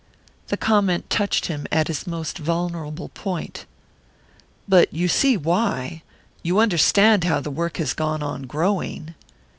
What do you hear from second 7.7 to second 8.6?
has gone on